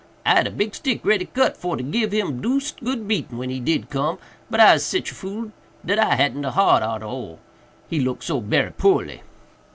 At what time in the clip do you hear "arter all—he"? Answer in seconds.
6.81-7.99